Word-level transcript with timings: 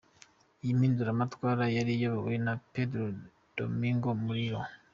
Iyi 0.61 0.73
mpinduramatwara 0.77 1.63
yari 1.77 1.91
iyobowe 1.97 2.35
na 2.45 2.53
Pedro 2.73 3.03
Domingo 3.57 4.09
Murillo. 4.23 4.61